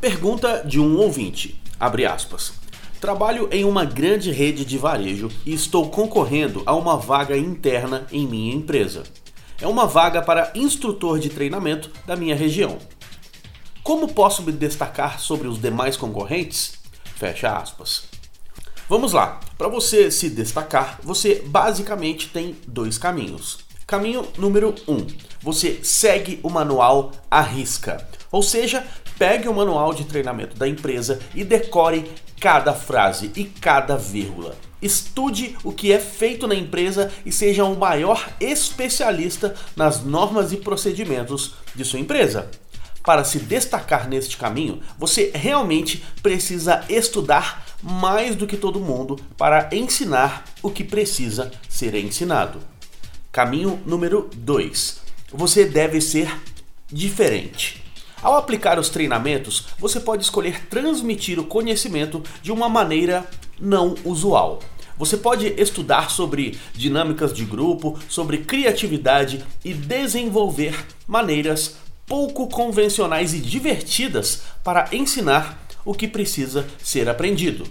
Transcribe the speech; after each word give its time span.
Pergunta 0.00 0.62
de 0.64 0.80
um 0.80 0.96
ouvinte. 0.96 1.60
Abre 1.78 2.06
aspas. 2.06 2.52
Trabalho 3.00 3.48
em 3.50 3.64
uma 3.64 3.84
grande 3.84 4.30
rede 4.30 4.64
de 4.64 4.76
varejo 4.76 5.30
e 5.46 5.54
estou 5.54 5.90
concorrendo 5.90 6.62
a 6.66 6.74
uma 6.74 6.96
vaga 6.96 7.36
interna 7.36 8.06
em 8.12 8.26
minha 8.26 8.54
empresa. 8.54 9.04
É 9.60 9.66
uma 9.66 9.86
vaga 9.86 10.22
para 10.22 10.52
instrutor 10.54 11.18
de 11.18 11.28
treinamento 11.28 11.90
da 12.06 12.16
minha 12.16 12.34
região. 12.34 12.78
Como 13.82 14.08
posso 14.08 14.42
me 14.42 14.52
destacar 14.52 15.20
sobre 15.20 15.48
os 15.48 15.60
demais 15.60 15.96
concorrentes? 15.96 16.74
Fecha 17.16 17.56
aspas. 17.56 18.04
Vamos 18.88 19.12
lá. 19.12 19.40
Para 19.56 19.68
você 19.68 20.10
se 20.10 20.28
destacar, 20.28 20.98
você 21.02 21.42
basicamente 21.46 22.28
tem 22.28 22.56
dois 22.66 22.98
caminhos. 22.98 23.69
Caminho 23.90 24.24
número 24.38 24.72
1. 24.86 24.94
Um, 24.94 25.06
você 25.42 25.80
segue 25.82 26.38
o 26.44 26.48
manual 26.48 27.10
à 27.28 27.40
risca. 27.40 28.06
Ou 28.30 28.40
seja, 28.40 28.86
pegue 29.18 29.48
o 29.48 29.52
manual 29.52 29.92
de 29.92 30.04
treinamento 30.04 30.56
da 30.56 30.68
empresa 30.68 31.18
e 31.34 31.42
decore 31.42 32.08
cada 32.38 32.72
frase 32.72 33.32
e 33.34 33.42
cada 33.42 33.96
vírgula. 33.96 34.54
Estude 34.80 35.56
o 35.64 35.72
que 35.72 35.90
é 35.90 35.98
feito 35.98 36.46
na 36.46 36.54
empresa 36.54 37.10
e 37.26 37.32
seja 37.32 37.64
o 37.64 37.76
maior 37.76 38.30
especialista 38.38 39.56
nas 39.74 40.04
normas 40.04 40.52
e 40.52 40.58
procedimentos 40.58 41.54
de 41.74 41.84
sua 41.84 41.98
empresa. 41.98 42.48
Para 43.02 43.24
se 43.24 43.40
destacar 43.40 44.08
neste 44.08 44.36
caminho, 44.36 44.78
você 44.96 45.32
realmente 45.34 46.00
precisa 46.22 46.84
estudar 46.88 47.66
mais 47.82 48.36
do 48.36 48.46
que 48.46 48.56
todo 48.56 48.78
mundo 48.78 49.16
para 49.36 49.68
ensinar 49.72 50.44
o 50.62 50.70
que 50.70 50.84
precisa 50.84 51.50
ser 51.68 51.96
ensinado. 51.96 52.60
Caminho 53.32 53.80
número 53.86 54.28
2. 54.34 55.02
Você 55.32 55.64
deve 55.64 56.00
ser 56.00 56.36
diferente. 56.90 57.80
Ao 58.20 58.36
aplicar 58.36 58.76
os 58.76 58.88
treinamentos, 58.88 59.66
você 59.78 60.00
pode 60.00 60.24
escolher 60.24 60.66
transmitir 60.66 61.38
o 61.38 61.44
conhecimento 61.44 62.24
de 62.42 62.50
uma 62.50 62.68
maneira 62.68 63.24
não 63.60 63.94
usual. 64.04 64.58
Você 64.98 65.16
pode 65.16 65.46
estudar 65.46 66.10
sobre 66.10 66.58
dinâmicas 66.74 67.32
de 67.32 67.44
grupo, 67.44 67.96
sobre 68.08 68.38
criatividade 68.38 69.44
e 69.64 69.72
desenvolver 69.72 70.84
maneiras 71.06 71.76
pouco 72.08 72.48
convencionais 72.48 73.32
e 73.32 73.38
divertidas 73.38 74.42
para 74.64 74.88
ensinar 74.90 75.56
o 75.84 75.94
que 75.94 76.08
precisa 76.08 76.66
ser 76.82 77.08
aprendido. 77.08 77.64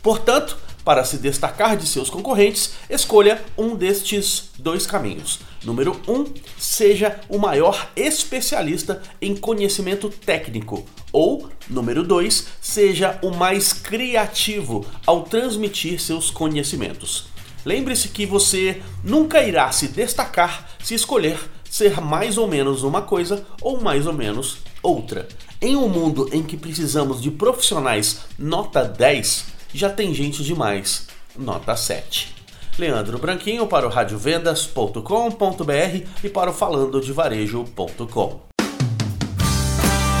Portanto, 0.00 0.56
para 0.84 1.04
se 1.04 1.18
destacar 1.18 1.76
de 1.76 1.86
seus 1.86 2.10
concorrentes, 2.10 2.74
escolha 2.88 3.42
um 3.56 3.74
destes 3.74 4.50
dois 4.58 4.86
caminhos. 4.86 5.40
Número 5.64 6.00
1, 6.08 6.12
um, 6.12 6.24
seja 6.58 7.20
o 7.28 7.38
maior 7.38 7.90
especialista 7.94 9.00
em 9.20 9.36
conhecimento 9.36 10.08
técnico. 10.08 10.84
Ou, 11.12 11.48
número 11.68 12.02
2, 12.02 12.46
seja 12.60 13.18
o 13.22 13.30
mais 13.30 13.72
criativo 13.72 14.84
ao 15.06 15.22
transmitir 15.22 16.00
seus 16.00 16.30
conhecimentos. 16.30 17.26
Lembre-se 17.64 18.08
que 18.08 18.26
você 18.26 18.82
nunca 19.04 19.42
irá 19.42 19.70
se 19.70 19.86
destacar 19.86 20.68
se 20.82 20.94
escolher 20.94 21.38
ser 21.72 22.00
mais 22.00 22.36
ou 22.36 22.46
menos 22.46 22.82
uma 22.82 23.00
coisa 23.00 23.46
ou 23.60 23.80
mais 23.80 24.06
ou 24.06 24.12
menos 24.12 24.58
outra. 24.82 25.28
Em 25.60 25.76
um 25.76 25.88
mundo 25.88 26.28
em 26.32 26.42
que 26.42 26.56
precisamos 26.56 27.22
de 27.22 27.30
profissionais 27.30 28.22
nota 28.36 28.84
10, 28.84 29.51
já 29.74 29.90
tem 29.90 30.14
gente 30.14 30.42
demais, 30.42 31.06
nota 31.36 31.76
7. 31.76 32.34
Leandro 32.78 33.18
Branquinho 33.18 33.66
para 33.66 33.86
o 33.86 33.90
radiovendas.com.br 33.90 36.06
e 36.24 36.28
para 36.28 36.50
o 36.50 36.54
falandodevarejo.com. 36.54 38.40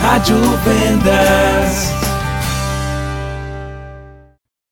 Rádio 0.02 0.36
Vendas. 0.64 2.01